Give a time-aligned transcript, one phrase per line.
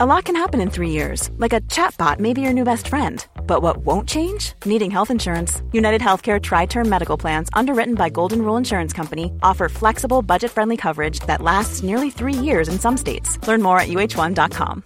[0.00, 2.86] A lot can happen in three years, like a chatbot may be your new best
[2.86, 3.26] friend.
[3.48, 4.52] But what won't change?
[4.64, 5.60] Needing health insurance.
[5.72, 10.52] United Healthcare Tri Term Medical Plans, underwritten by Golden Rule Insurance Company, offer flexible, budget
[10.52, 13.44] friendly coverage that lasts nearly three years in some states.
[13.48, 14.84] Learn more at uh1.com.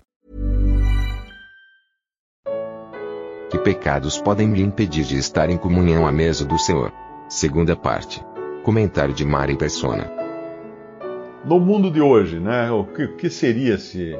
[3.51, 6.91] Que pecados podem me impedir de estar em comunhão à mesa do Senhor?
[7.29, 8.25] Segunda parte.
[8.65, 10.11] Comentário de Mari Persona.
[11.45, 12.71] No mundo de hoje, né?
[12.71, 14.17] O que, o que seria esse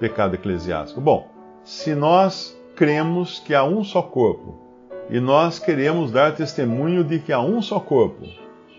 [0.00, 1.00] pecado eclesiástico?
[1.00, 1.28] Bom,
[1.62, 4.58] se nós cremos que há um só corpo
[5.10, 8.26] e nós queremos dar testemunho de que há um só corpo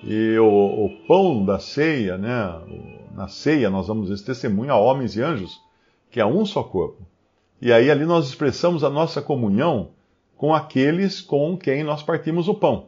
[0.04, 2.60] e o, o pão da ceia, né?
[3.14, 5.62] Na ceia nós vamos esse testemunho a homens e anjos
[6.10, 7.06] que há um só corpo.
[7.62, 9.92] E aí ali nós expressamos a nossa comunhão
[10.36, 12.88] com aqueles com quem nós partimos o pão,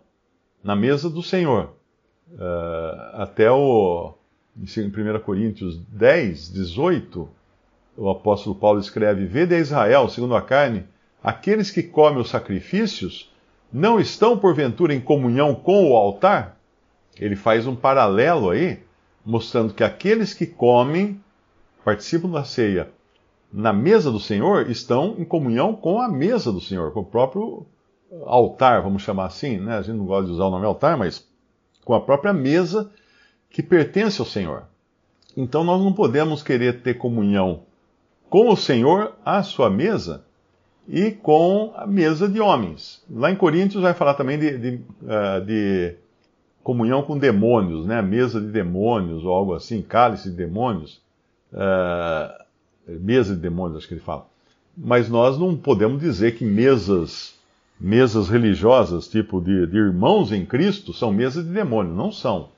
[0.63, 1.69] na mesa do Senhor.
[2.31, 4.15] Uh, até o
[4.57, 7.29] em 1 Coríntios 10, 18,
[7.97, 10.85] o apóstolo Paulo escreve: Vede a Israel, segundo a carne,
[11.23, 13.31] aqueles que comem os sacrifícios
[13.71, 16.57] não estão porventura em comunhão com o altar?
[17.19, 18.79] Ele faz um paralelo aí,
[19.25, 21.21] mostrando que aqueles que comem,
[21.83, 22.89] participam da ceia
[23.51, 27.67] na mesa do Senhor, estão em comunhão com a mesa do Senhor, com o próprio
[28.25, 29.77] altar, vamos chamar assim, né?
[29.77, 31.27] A gente não gosta de usar o nome altar, mas
[31.85, 32.89] com a própria mesa
[33.49, 34.63] que pertence ao Senhor.
[35.37, 37.61] Então nós não podemos querer ter comunhão
[38.33, 40.23] com o Senhor à sua mesa
[40.87, 43.03] e com a mesa de homens.
[43.07, 45.93] Lá em Coríntios vai falar também de, de, uh, de
[46.63, 48.01] comunhão com demônios, né?
[48.01, 50.99] Mesa de demônios ou algo assim, cálice de demônios.
[51.51, 52.43] Uh,
[52.99, 54.25] mesa de demônios, acho que ele fala.
[54.75, 57.35] Mas nós não podemos dizer que mesas,
[57.79, 61.95] mesas religiosas, tipo de, de irmãos em Cristo, são mesas de demônios.
[61.95, 62.49] Não são.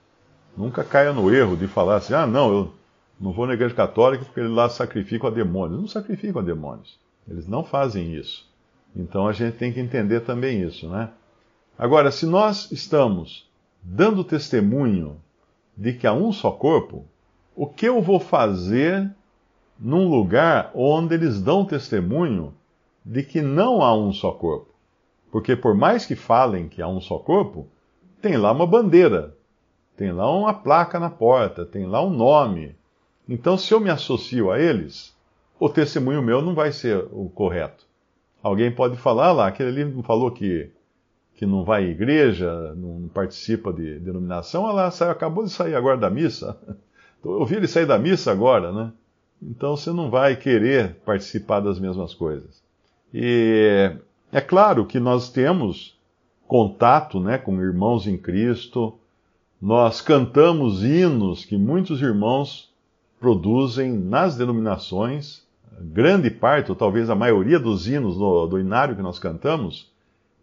[0.55, 2.73] Nunca caia no erro de falar assim, ah, não, eu
[3.19, 5.79] não vou na igreja católica porque lá sacrificam a demônios.
[5.79, 6.99] Não sacrificam a demônios.
[7.27, 8.47] Eles não fazem isso.
[8.95, 11.09] Então a gente tem que entender também isso, né?
[11.77, 13.49] Agora, se nós estamos
[13.81, 15.17] dando testemunho
[15.75, 17.05] de que há um só corpo,
[17.55, 19.13] o que eu vou fazer
[19.77, 22.53] num lugar onde eles dão testemunho
[23.03, 24.73] de que não há um só corpo?
[25.31, 27.67] Porque por mais que falem que há um só corpo,
[28.21, 29.35] tem lá uma bandeira,
[29.97, 32.75] tem lá uma placa na porta, tem lá um nome,
[33.27, 35.15] então, se eu me associo a eles,
[35.59, 37.85] o testemunho meu não vai ser o correto.
[38.41, 40.69] Alguém pode falar lá, aquele ali falou que,
[41.35, 45.97] que não vai à igreja, não participa de denominação, ela saiu, acabou de sair agora
[45.97, 46.57] da missa.
[47.25, 48.91] Eu vi ele sair da missa agora, né?
[49.41, 52.63] Então você não vai querer participar das mesmas coisas.
[53.11, 53.97] E
[54.31, 55.97] é claro que nós temos
[56.47, 58.93] contato né, com irmãos em Cristo,
[59.59, 62.71] nós cantamos hinos que muitos irmãos
[63.19, 65.43] produzem nas denominações,
[65.79, 69.91] grande parte, ou talvez a maioria dos hinos do, do inário que nós cantamos,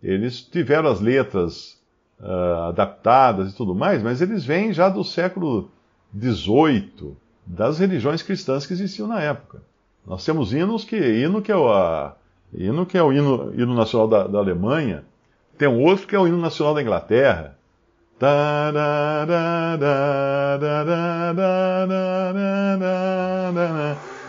[0.02, 1.80] eles tiveram as letras
[2.20, 5.70] uh, adaptadas e tudo mais, mas eles vêm já do século
[6.18, 7.16] XVIII,
[7.46, 9.62] das religiões cristãs que existiam na época.
[10.06, 12.16] Nós temos hinos que, hino que é o, a,
[12.52, 15.04] hino, que é o hino, hino nacional da, da Alemanha,
[15.56, 17.56] tem um outro que é o hino nacional da Inglaterra,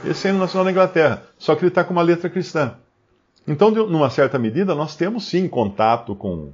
[0.10, 2.74] esse é o hino nacional da Inglaterra, só que ele está com uma letra cristã.
[3.48, 6.54] Então, numa certa medida, nós temos sim contato com,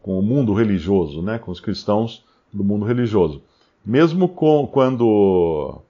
[0.00, 3.42] com o mundo religioso, né, com os cristãos do mundo religioso.
[3.84, 5.82] Mesmo com, quando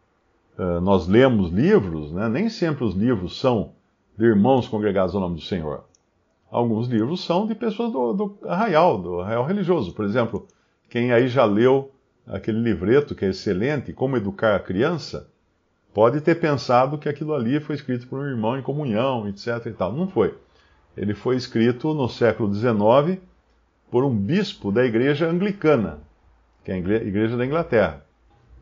[0.59, 3.71] uh, nós lemos livros, né, nem sempre os livros são
[4.19, 5.85] de irmãos congregados ao nome do Senhor.
[6.51, 9.93] Alguns livros são de pessoas do, do arraial, do arraial religioso.
[9.93, 10.49] Por exemplo,
[10.91, 11.93] quem aí já leu
[12.27, 15.29] aquele livreto que é excelente, Como Educar a Criança,
[15.95, 19.67] pode ter pensado que aquilo ali foi escrito por um irmão em comunhão, etc.
[19.67, 19.93] E tal.
[19.93, 20.35] Não foi.
[20.97, 23.21] Ele foi escrito no século XIX
[23.91, 25.99] por um bispo da igreja anglicana,
[26.65, 28.05] que é a igreja da Inglaterra.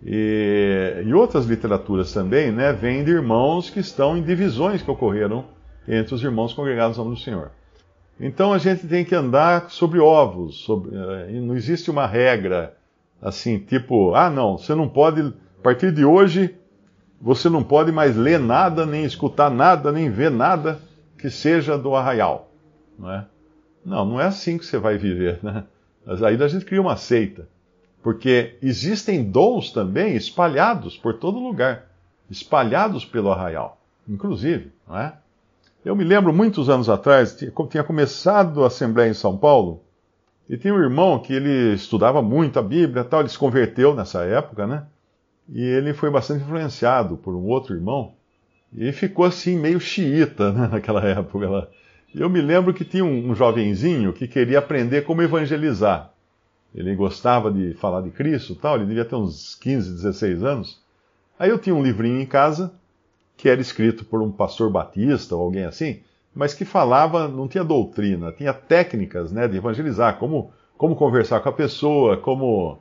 [0.02, 5.46] E, e outras literaturas também, né, vêm de irmãos que estão em divisões que ocorreram
[5.86, 7.50] entre os irmãos congregados ao nome do Senhor.
[8.20, 10.58] Então a gente tem que andar sobre ovos.
[10.64, 12.76] Sobre, uh, não existe uma regra
[13.20, 16.54] assim, tipo, ah, não, você não pode, a partir de hoje,
[17.20, 20.80] você não pode mais ler nada, nem escutar nada, nem ver nada
[21.18, 22.50] que seja do arraial.
[22.98, 23.26] Não é?
[23.84, 25.64] Não, não é assim que você vai viver, né?
[26.06, 27.48] Aí a gente cria uma seita.
[28.02, 31.88] Porque existem dons também espalhados por todo lugar
[32.30, 35.14] espalhados pelo arraial, inclusive, não é?
[35.84, 37.36] Eu me lembro muitos anos atrás,
[37.70, 39.82] tinha começado a Assembleia em São Paulo,
[40.48, 44.24] e tinha um irmão que ele estudava muito a Bíblia tal, ele se converteu nessa
[44.24, 44.86] época, né?
[45.48, 48.14] E ele foi bastante influenciado por um outro irmão,
[48.74, 51.44] E ficou assim, meio xiita né, naquela época.
[51.44, 51.70] Ela...
[52.14, 56.12] Eu me lembro que tinha um, um jovenzinho que queria aprender como evangelizar.
[56.74, 60.82] Ele gostava de falar de Cristo tal, ele devia ter uns 15, 16 anos.
[61.38, 62.72] Aí eu tinha um livrinho em casa,
[63.38, 66.00] que era escrito por um pastor batista ou alguém assim,
[66.34, 71.48] mas que falava, não tinha doutrina, tinha técnicas né, de evangelizar, como, como conversar com
[71.48, 72.78] a pessoa, como,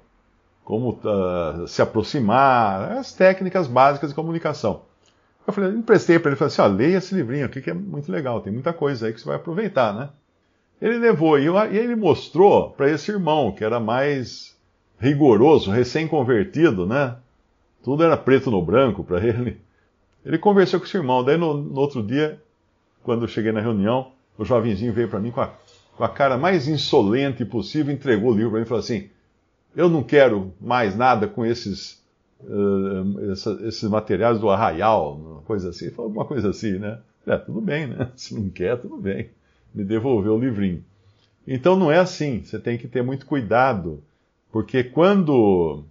[0.66, 4.82] como uh, se aproximar, as técnicas básicas de comunicação.
[5.46, 8.12] Eu falei, emprestei para ele, falei assim, ó, leia esse livrinho aqui que é muito
[8.12, 10.10] legal, tem muita coisa aí que você vai aproveitar, né?
[10.82, 14.58] Ele levou, e ele mostrou para esse irmão, que era mais
[15.00, 17.16] rigoroso, recém-convertido, né?
[17.84, 19.67] Tudo era preto no branco para ele.
[20.28, 22.38] Ele conversou com esse irmão, daí no, no outro dia
[23.02, 25.54] quando eu cheguei na reunião, o jovenzinho veio para mim com a,
[25.96, 29.10] com a, cara mais insolente possível, entregou o livro para mim e falou assim:
[29.74, 32.04] Eu não quero mais nada com esses,
[32.42, 35.90] uh, essa, esses materiais do arraial, coisa assim.
[35.92, 37.00] Falou alguma coisa assim, né?
[37.26, 38.12] É, tudo bem, né?
[38.18, 39.30] Se não quer, tudo bem.
[39.74, 40.84] Me devolveu o livrinho.
[41.48, 44.04] Então não é assim, você tem que ter muito cuidado,
[44.52, 45.86] porque quando,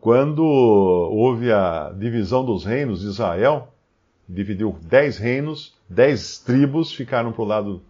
[0.00, 3.68] quando houve a divisão dos reinos de Israel,
[4.28, 7.82] dividiu dez reinos, dez tribos ficaram para o lado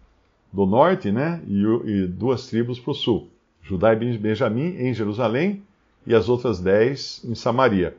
[0.51, 1.41] do norte, né?
[1.47, 3.29] E, e duas tribos para o sul.
[3.63, 5.63] Judá e Benjamim em Jerusalém
[6.05, 7.95] e as outras dez em Samaria.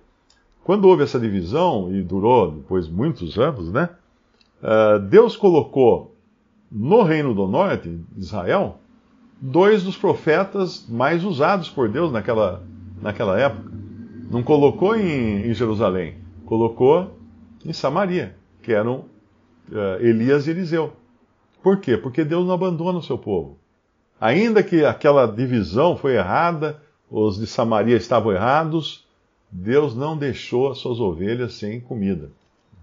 [0.62, 3.88] Quando houve essa divisão, e durou depois muitos anos, né?
[4.62, 6.14] Uh, Deus colocou
[6.70, 8.78] no reino do norte, Israel,
[9.40, 12.62] dois dos profetas mais usados por Deus naquela,
[13.00, 13.81] naquela época.
[14.32, 17.18] Não colocou em, em Jerusalém, colocou
[17.66, 19.04] em Samaria, que eram
[19.70, 20.94] uh, Elias e Eliseu.
[21.62, 21.98] Por quê?
[21.98, 23.58] Porque Deus não abandona o seu povo.
[24.18, 26.80] Ainda que aquela divisão foi errada,
[27.10, 29.06] os de Samaria estavam errados,
[29.50, 32.30] Deus não deixou as suas ovelhas sem comida.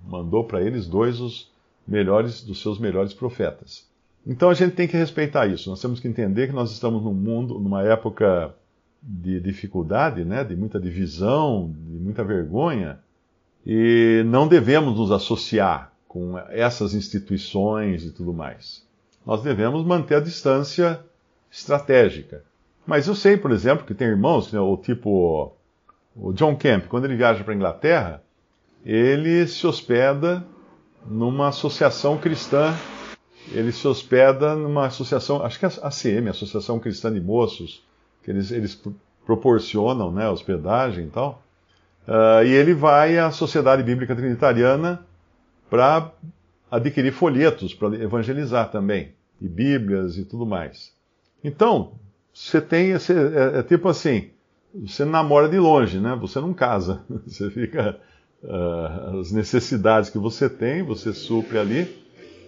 [0.08, 1.52] Mandou para eles dois os
[1.88, 3.90] melhores dos seus melhores profetas.
[4.24, 5.68] Então a gente tem que respeitar isso.
[5.68, 8.54] Nós temos que entender que nós estamos num mundo, numa época
[9.02, 13.00] de dificuldade, né, de muita divisão, de muita vergonha,
[13.66, 18.86] e não devemos nos associar com essas instituições e tudo mais.
[19.26, 21.00] Nós devemos manter a distância
[21.52, 22.44] estratégica.
[22.86, 25.54] Mas eu sei, por exemplo, que tem irmãos, né, o tipo
[26.16, 28.24] o John Kemp, quando ele viaja para a Inglaterra,
[28.86, 30.44] ele se hospeda
[31.06, 32.74] numa associação cristã.
[33.52, 37.84] Ele se hospeda numa associação, acho que é a ACM, Associação Cristã de Moços,
[38.24, 38.82] que eles, eles
[39.26, 41.44] proporcionam né, hospedagem e tal.
[42.08, 45.06] Uh, e ele vai à Sociedade Bíblica Trinitariana
[45.70, 46.12] para
[46.72, 50.92] adquirir folhetos para evangelizar também, e Bíblias e tudo mais.
[51.44, 51.94] Então,
[52.34, 53.14] você tem esse.
[53.14, 54.30] É, é, tipo assim:
[54.74, 56.18] você namora de longe, né?
[56.20, 57.04] Você não casa.
[57.26, 58.00] Você fica.
[58.42, 62.02] Uh, as necessidades que você tem, você supre ali,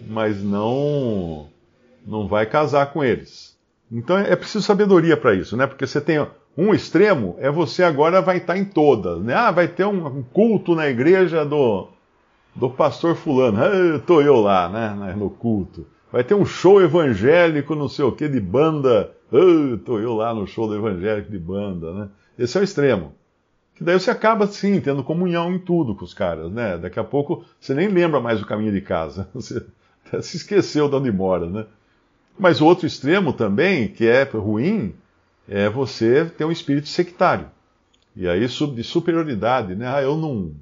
[0.08, 1.50] mas não
[2.06, 3.51] não vai casar com eles.
[3.92, 5.66] Então é preciso sabedoria para isso, né?
[5.66, 9.34] Porque você tem um extremo é você agora vai estar em todas, né?
[9.34, 11.88] Ah, vai ter um culto na igreja do,
[12.56, 13.58] do pastor fulano.
[13.62, 15.14] Ah, tô eu lá, né?
[15.14, 15.86] No culto.
[16.10, 19.12] Vai ter um show evangélico, não sei o que, de banda.
[19.30, 22.08] Ah, tô eu lá no show do evangélico de banda, né?
[22.38, 23.14] Esse é o extremo.
[23.74, 26.78] Que daí você acaba, sim, tendo comunhão em tudo com os caras, né?
[26.78, 29.28] Daqui a pouco você nem lembra mais o caminho de casa.
[29.34, 29.64] Você
[30.20, 31.64] se esqueceu de onde mora, né?
[32.38, 34.94] Mas o outro extremo também, que é ruim,
[35.48, 37.46] é você ter um espírito sectário.
[38.14, 39.86] E aí de superioridade, né?
[39.88, 40.52] Ah, eu não,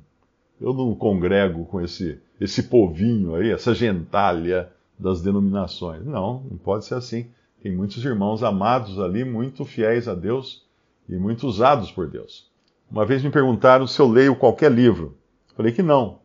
[0.60, 6.04] eu não congrego com esse, esse povinho aí, essa gentalha das denominações.
[6.04, 7.26] Não, não pode ser assim.
[7.62, 10.64] Tem muitos irmãos amados ali, muito fiéis a Deus
[11.08, 12.48] e muito usados por Deus.
[12.90, 15.16] Uma vez me perguntaram se eu leio qualquer livro.
[15.56, 16.20] Falei que não.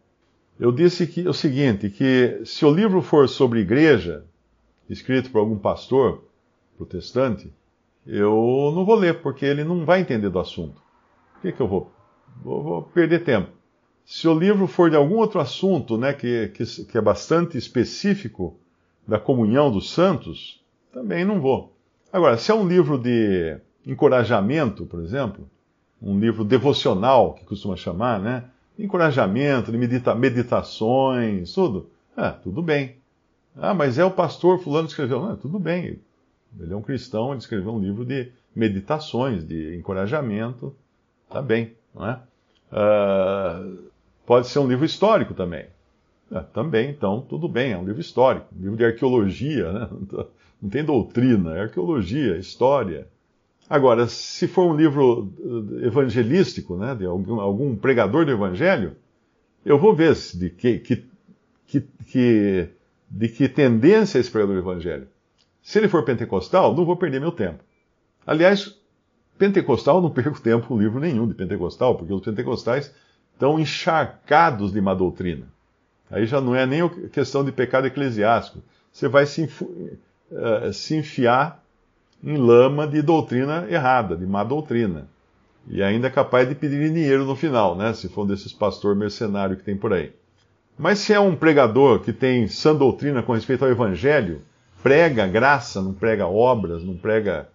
[0.60, 4.24] Eu disse que o seguinte, que se o livro for sobre igreja,
[4.90, 6.24] escrito por algum pastor
[6.78, 7.52] protestante,
[8.06, 10.82] eu não vou ler, porque ele não vai entender do assunto.
[11.34, 11.92] Por que, que eu vou?
[12.44, 12.64] vou?
[12.64, 12.82] vou?
[12.84, 13.50] perder tempo.
[14.06, 18.60] Se o livro for de algum outro assunto, né, que, que, que é bastante específico
[19.08, 20.64] da comunhão dos santos,
[20.94, 21.76] também não vou.
[22.14, 25.50] Agora, se é um livro de encorajamento, por exemplo,
[26.02, 28.46] um livro devocional, que costuma chamar, né?
[28.78, 31.90] Encorajamento, medita meditações, tudo.
[32.16, 32.98] Ah, tudo bem.
[33.58, 35.22] Ah, mas é o pastor fulano que escreveu.
[35.22, 36.00] Não, tudo bem.
[36.60, 40.76] Ele é um cristão, ele escreveu um livro de meditações, de encorajamento.
[41.30, 42.20] Tá bem, não é?
[42.72, 43.90] Uh,
[44.26, 45.66] pode ser um livro histórico também.
[46.32, 49.90] Uh, também, então, tudo bem, é um livro histórico, um livro de arqueologia, né?
[50.62, 53.08] não tem doutrina, é arqueologia, história.
[53.70, 58.96] Agora, se for um livro uh, evangelístico, né, de algum, algum pregador do evangelho,
[59.66, 61.06] eu vou ver de que, que
[61.68, 62.70] que, que,
[63.16, 65.08] de que tendência é esse pregador do evangelho.
[65.64, 67.64] Se ele for pentecostal, não vou perder meu tempo.
[68.28, 68.78] Aliás,
[69.38, 72.94] pentecostal não perco tempo com livro nenhum de pentecostal, porque os pentecostais
[73.32, 75.48] estão encharcados de má doutrina.
[76.12, 78.62] Aí já não é nem questão de pecado eclesiástico.
[78.92, 81.64] Você vai se, uh, se enfiar
[82.22, 85.08] em lama de doutrina errada, de má doutrina.
[85.68, 87.94] E ainda é capaz de pedir dinheiro no final, né?
[87.94, 90.14] Se for um desses pastor mercenário que tem por aí.
[90.78, 94.42] Mas se é um pregador que tem sã doutrina com respeito ao evangelho,
[94.84, 97.48] prega graça, não prega obras, não prega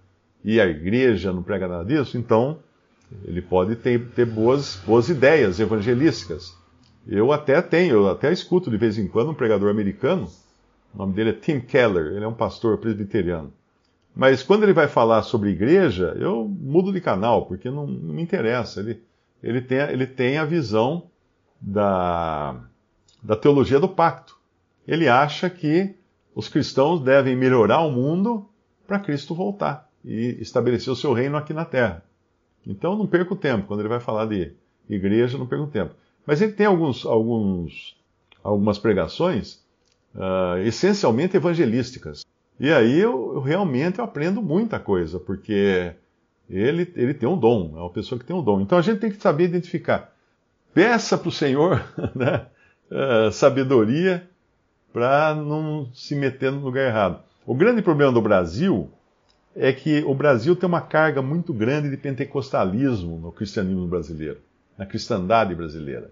[0.45, 2.59] ir à igreja, não prega nada disso, então
[3.25, 6.57] ele pode ter, ter boas, boas ideias evangelísticas.
[7.07, 10.29] Eu até tenho, eu até escuto de vez em quando um pregador americano,
[10.95, 13.53] o nome dele é Tim Keller, ele é um pastor presbiteriano.
[14.15, 18.23] Mas quando ele vai falar sobre igreja, eu mudo de canal, porque não, não me
[18.23, 18.81] interessa.
[18.81, 19.03] Ele,
[19.43, 21.05] ele, tem, ele tem a visão
[21.61, 22.57] da,
[23.23, 24.39] da teologia do pacto.
[24.87, 25.95] Ele acha que
[26.35, 28.49] os cristãos devem melhorar o mundo
[28.87, 32.03] para Cristo voltar e estabelecer o seu reino aqui na terra.
[32.67, 33.67] Então não perco tempo.
[33.67, 34.53] Quando ele vai falar de
[34.89, 35.95] igreja, não perco tempo.
[36.27, 37.97] Mas ele tem alguns, alguns,
[38.43, 39.63] algumas pregações
[40.15, 42.25] uh, essencialmente evangelísticas.
[42.59, 45.95] E aí eu, eu, realmente eu aprendo muita coisa, porque
[46.49, 48.61] ele, ele tem um dom, é uma pessoa que tem um dom.
[48.61, 50.13] Então a gente tem que saber identificar.
[50.75, 51.83] Peça para o Senhor
[52.15, 52.47] né,
[52.91, 54.29] uh, sabedoria
[54.93, 57.23] para não se meter no lugar errado.
[57.47, 58.91] O grande problema do Brasil
[59.55, 64.39] é que o Brasil tem uma carga muito grande de pentecostalismo no cristianismo brasileiro,
[64.77, 66.11] na cristandade brasileira.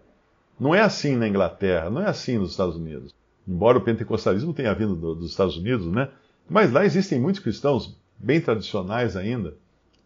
[0.58, 3.14] Não é assim na Inglaterra, não é assim nos Estados Unidos.
[3.46, 6.08] Embora o pentecostalismo tenha vindo do, dos Estados Unidos, né?
[6.48, 9.54] Mas lá existem muitos cristãos bem tradicionais ainda,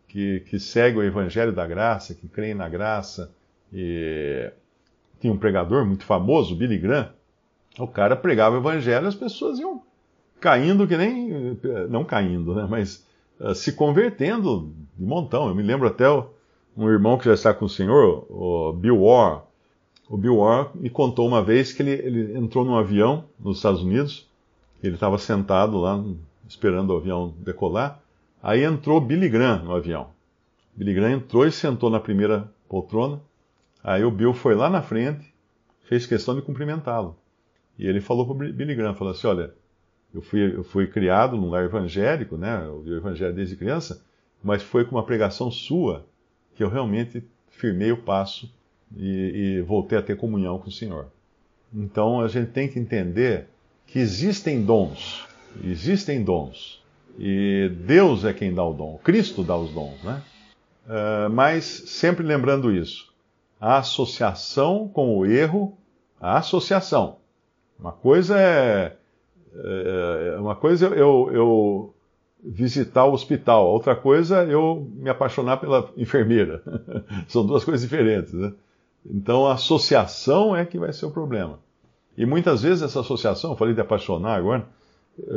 [0.08, 3.30] que, que seguem o evangelho da graça, que creem na graça.
[3.72, 4.52] E
[5.22, 7.08] tinha um pregador muito famoso, Billy Graham.
[7.78, 9.80] O cara pregava o evangelho e as pessoas iam
[10.40, 11.56] caindo que nem.
[11.88, 12.66] Não caindo, né?
[12.68, 13.06] Mas
[13.40, 15.46] uh, se convertendo de montão.
[15.46, 16.06] Eu me lembro até
[16.76, 19.42] um irmão que já está com o senhor, o Bill Orr.
[20.10, 23.82] O Bill Orr me contou uma vez que ele, ele entrou num avião nos Estados
[23.82, 24.28] Unidos.
[24.82, 26.02] Ele estava sentado lá
[26.48, 28.02] esperando o avião decolar.
[28.42, 30.08] Aí entrou Billy Graham no avião.
[30.74, 33.20] Billy Graham entrou e sentou na primeira poltrona.
[33.82, 35.32] Aí o Bill foi lá na frente,
[35.84, 37.16] fez questão de cumprimentá-lo.
[37.78, 39.52] E ele falou para o Billy Graham, falou assim, olha,
[40.14, 42.62] eu fui, eu fui criado num lar evangélico, né?
[42.64, 44.04] Eu ouvi o evangelho desde criança,
[44.42, 46.06] mas foi com uma pregação sua
[46.54, 48.52] que eu realmente firmei o passo
[48.96, 51.06] e, e voltei a ter comunhão com o Senhor.
[51.72, 53.48] Então a gente tem que entender
[53.86, 55.26] que existem dons
[55.62, 56.80] Existem dons.
[57.18, 58.98] E Deus é quem dá o dom.
[59.02, 60.22] Cristo dá os dons, né?
[60.86, 63.11] Uh, mas sempre lembrando isso.
[63.62, 65.78] A associação com o erro,
[66.20, 67.18] a associação.
[67.78, 68.96] Uma coisa é.
[69.54, 71.94] é uma coisa eu, eu
[72.42, 76.60] visitar o hospital, outra coisa eu me apaixonar pela enfermeira.
[77.28, 78.52] São duas coisas diferentes, né?
[79.06, 81.60] Então a associação é que vai ser o problema.
[82.18, 84.66] E muitas vezes essa associação, falei de apaixonar agora,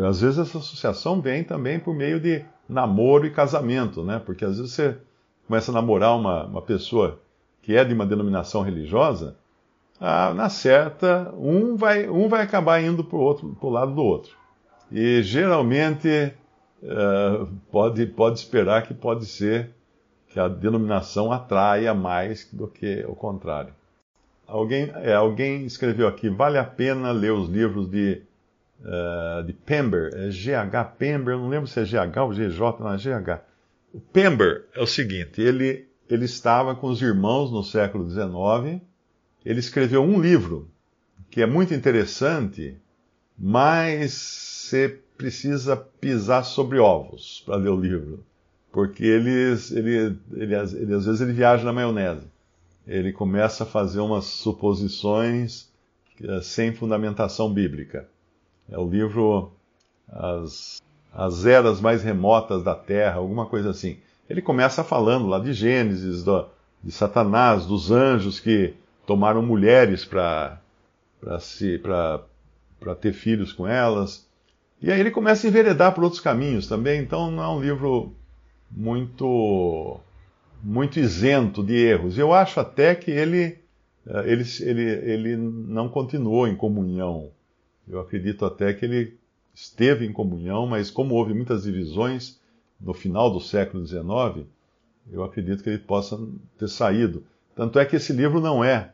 [0.03, 4.20] às vezes essa associação vem também por meio de namoro e casamento, né?
[4.25, 4.98] Porque às vezes você
[5.46, 7.20] começa a namorar uma, uma pessoa
[7.65, 9.36] que é de uma denominação religiosa,
[10.00, 14.38] ah, na certa, um vai, um vai acabar indo para o lado do outro.
[14.91, 16.31] E geralmente
[16.84, 19.72] uh, pode, pode esperar que pode ser
[20.29, 23.74] que a denominação atraia mais do que o contrário.
[24.45, 28.22] Alguém, é, alguém escreveu aqui: vale a pena ler os livros de
[28.81, 32.93] uh, de Pember, é GH Pember, eu não lembro se é GH ou GJ, não
[32.93, 33.41] é GH.
[33.91, 38.81] O Pember é o seguinte, ele, ele estava com os irmãos no século XIX,
[39.45, 40.69] ele escreveu um livro
[41.29, 42.77] que é muito interessante,
[43.38, 48.24] mas você precisa pisar sobre ovos para ler o livro,
[48.71, 52.25] porque eles, ele, ele, ele, às vezes ele viaja na maionese.
[52.88, 55.69] Ele começa a fazer umas suposições
[56.21, 58.07] eh, sem fundamentação bíblica.
[58.69, 59.51] É o livro
[60.07, 60.81] As,
[61.12, 63.97] As Eras Mais Remotas da Terra, alguma coisa assim.
[64.29, 66.48] Ele começa falando lá de Gênesis, do,
[66.84, 68.74] de Satanás, dos anjos que
[69.05, 70.60] tomaram mulheres para
[73.00, 74.27] ter filhos com elas.
[74.82, 78.13] E aí ele começa a enveredar por outros caminhos também, então não é um livro
[78.70, 80.00] muito
[80.63, 82.17] muito isento de erros.
[82.17, 83.60] Eu acho até que ele,
[84.08, 87.29] eh, ele, ele, ele não continuou em comunhão
[87.88, 89.17] eu acredito até que ele
[89.53, 92.39] esteve em comunhão, mas como houve muitas divisões
[92.79, 94.48] no final do século XIX,
[95.12, 96.20] eu acredito que ele possa
[96.58, 97.24] ter saído.
[97.55, 98.91] Tanto é que esse livro não é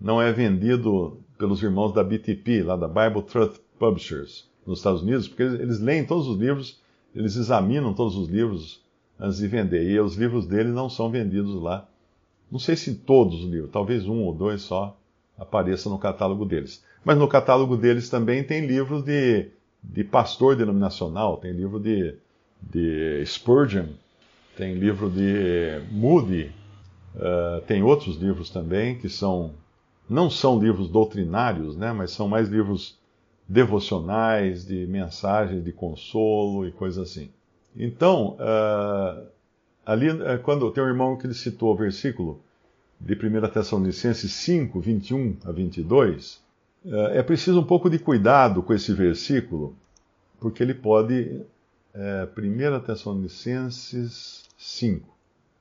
[0.00, 5.28] não é vendido pelos irmãos da BTP, lá da Bible Truth Publishers, nos Estados Unidos,
[5.28, 6.80] porque eles, eles leem todos os livros,
[7.14, 8.82] eles examinam todos os livros
[9.18, 9.88] antes de vender.
[9.88, 11.86] E os livros dele não são vendidos lá.
[12.50, 14.96] Não sei se todos os livros, talvez um ou dois só
[15.38, 16.84] apareça no catálogo deles.
[17.04, 19.50] Mas no catálogo deles também tem livros de,
[19.82, 22.14] de pastor denominacional, tem livro de,
[22.62, 23.86] de Spurgeon,
[24.56, 26.52] tem livro de Moody,
[27.16, 29.54] uh, tem outros livros também que são
[30.08, 32.98] não são livros doutrinários, né, mas são mais livros
[33.48, 37.30] devocionais, de mensagens de consolo e coisas assim.
[37.76, 39.26] Então, uh,
[39.84, 42.40] ali, uh, quando tem um irmão que ele citou o versículo
[43.00, 46.40] de 1 Tessalonicenses 5, 21 a 22,
[46.84, 49.74] uh, é preciso um pouco de cuidado com esse versículo,
[50.40, 51.40] porque ele pode.
[51.94, 55.06] Uh, 1 Tessalonicenses 5,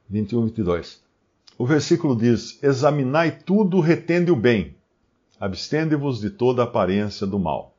[0.10, 1.02] 21 a 22.
[1.58, 4.76] O versículo diz: Examinai tudo, retende o bem,
[5.38, 7.76] abstende-vos de toda aparência do mal.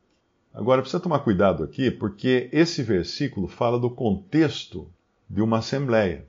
[0.52, 4.86] Agora precisa tomar cuidado aqui, porque esse versículo fala do contexto
[5.30, 6.26] de uma assembleia,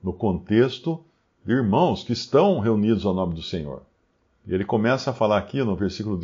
[0.00, 1.04] no contexto
[1.44, 3.82] de irmãos que estão reunidos ao nome do Senhor.
[4.46, 6.16] E ele começa a falar aqui no versículo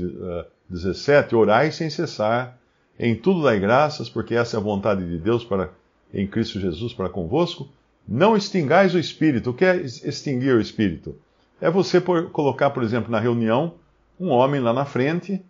[0.71, 2.62] 17: Orai sem cessar,
[2.99, 5.71] em tudo dai graças, porque essa é a vontade de Deus para
[6.13, 7.69] em Cristo Jesus para convosco.
[8.07, 9.51] Não extingais o espírito.
[9.51, 11.17] O que é extinguir o espírito?
[11.61, 13.75] É você por, colocar, por exemplo, na reunião,
[14.21, 15.41] um homem lá na frente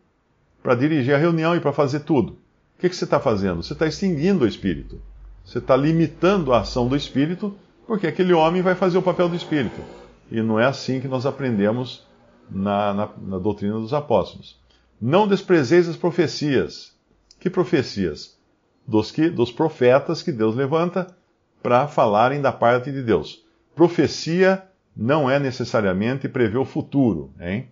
[0.62, 2.34] para dirigir a reunião e para fazer tudo.
[2.76, 3.62] O que, que você está fazendo?
[3.62, 5.00] Você está extinguindo o espírito.
[5.44, 7.54] Você está limitando a ação do espírito,
[7.86, 9.80] porque aquele homem vai fazer o papel do espírito.
[10.30, 12.06] E não é assim que nós aprendemos
[12.50, 14.56] na, na, na doutrina dos apóstolos.
[15.00, 16.91] Não desprezeis as profecias.
[17.42, 18.38] Que profecias?
[18.86, 21.08] Dos, que, dos profetas que Deus levanta
[21.60, 23.44] para falarem da parte de Deus.
[23.74, 24.62] Profecia
[24.96, 27.68] não é necessariamente prever o futuro, hein?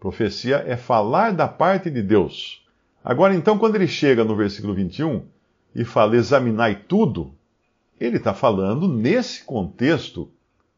[0.00, 2.64] Profecia é falar da parte de Deus.
[3.04, 5.22] Agora, então, quando ele chega no versículo 21
[5.74, 7.30] e fala examinai tudo,
[8.00, 10.30] ele está falando nesse contexto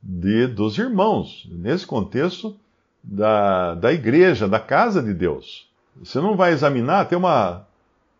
[0.02, 2.56] de, dos irmãos, nesse contexto
[3.04, 5.70] da, da igreja, da casa de Deus.
[6.02, 7.68] Você não vai examinar, tem uma,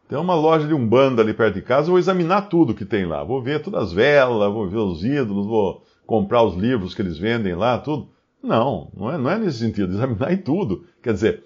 [0.08, 3.24] tem uma loja de umbanda ali perto de casa, vou examinar tudo que tem lá.
[3.24, 7.18] Vou ver todas as velas, vou ver os ídolos, vou comprar os livros que eles
[7.18, 8.08] vendem lá, tudo.
[8.42, 10.84] Não, não é, não é nesse sentido, examinar em tudo.
[11.02, 11.44] Quer dizer,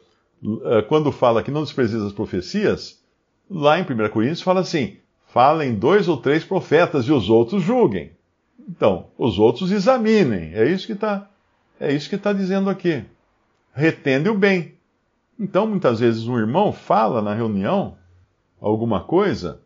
[0.64, 3.00] eh, quando fala que não desprezis as profecias,
[3.50, 8.12] lá em 1 Coríntios fala assim: falem dois ou três profetas e os outros julguem.
[8.68, 10.52] Então, os outros examinem.
[10.54, 11.28] É isso que está
[11.78, 13.04] é isso que está dizendo aqui.
[13.74, 14.74] Retende o bem.
[15.38, 17.96] Então, muitas vezes um irmão fala na reunião
[18.60, 19.60] alguma coisa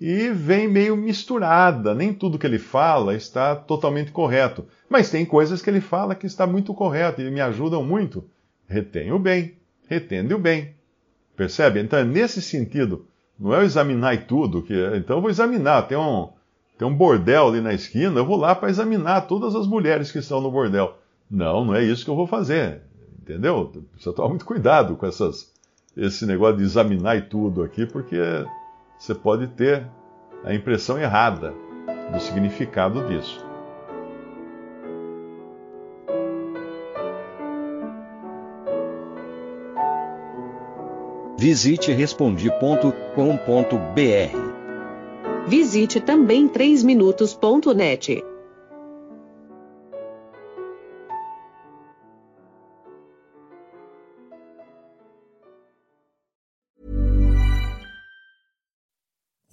[0.00, 1.94] e vem meio misturada.
[1.94, 4.66] Nem tudo que ele fala está totalmente correto.
[4.88, 8.24] Mas tem coisas que ele fala que está muito correto e me ajudam muito.
[8.68, 9.54] Retém o bem,
[9.88, 10.74] retende o bem.
[11.36, 11.80] Percebe?
[11.80, 13.06] Então é nesse sentido.
[13.38, 15.82] Não é eu examinar tudo, que então eu vou examinar.
[15.82, 16.30] Tem um,
[16.78, 20.18] tem um bordel ali na esquina, eu vou lá para examinar todas as mulheres que
[20.18, 20.96] estão no bordel.
[21.30, 22.82] Não, não é isso que eu vou fazer.
[23.20, 23.72] Entendeu?
[23.92, 25.52] Precisa tomar muito cuidado com essas,
[25.96, 28.18] esse negócio de examinar tudo aqui, porque
[28.98, 29.86] você pode ter
[30.44, 31.54] a impressão errada
[32.12, 33.44] do significado disso.
[41.38, 42.86] Visite respondi.com.br.
[45.46, 48.24] Visite também 3minutos.net.